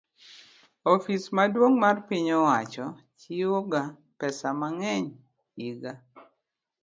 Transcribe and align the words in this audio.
Ofis 0.93 1.23
maduong' 1.35 1.77
mar 1.83 1.97
piny 2.07 2.29
owacho 2.39 2.85
chiwoga 3.19 3.81
pesa 4.19 4.49
mang'eny 4.59 5.05
higa 5.55 5.93